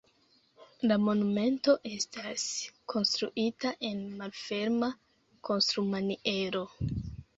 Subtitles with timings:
[0.91, 2.45] La monumento estas
[2.93, 4.93] konstruita en malferma
[5.51, 6.65] konstrumaniero.